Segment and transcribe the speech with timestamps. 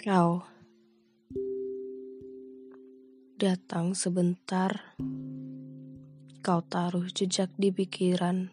[0.00, 0.40] Kau
[3.36, 4.96] datang sebentar,
[6.40, 8.48] kau taruh jejak di pikiran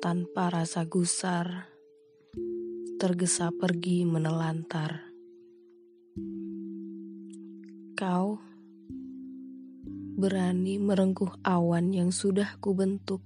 [0.00, 1.68] tanpa rasa gusar,
[2.96, 5.12] tergesa pergi menelantar.
[8.00, 8.40] Kau
[10.16, 13.20] berani merengkuh awan yang sudah kubentuk.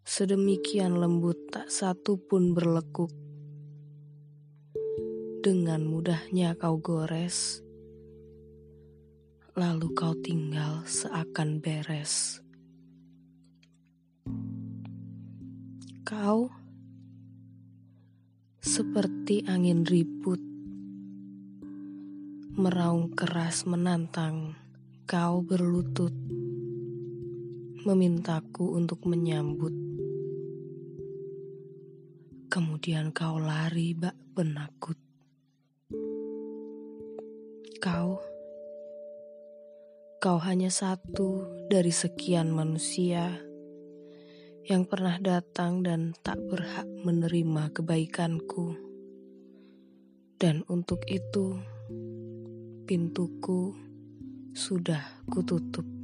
[0.00, 3.31] Sedemikian lembut tak satu pun berlekuk
[5.42, 7.66] dengan mudahnya kau gores,
[9.58, 12.38] lalu kau tinggal seakan beres.
[16.06, 16.46] Kau
[18.62, 20.38] seperti angin ribut,
[22.54, 24.54] meraung keras menantang.
[25.10, 26.14] Kau berlutut,
[27.82, 29.74] memintaku untuk menyambut.
[32.46, 35.01] Kemudian kau lari bak penakut.
[37.82, 38.22] Kau,
[40.22, 43.42] kau hanya satu dari sekian manusia
[44.70, 48.78] yang pernah datang dan tak berhak menerima kebaikanku.
[50.38, 51.58] Dan untuk itu,
[52.86, 53.74] pintuku
[54.54, 56.01] sudah kututup.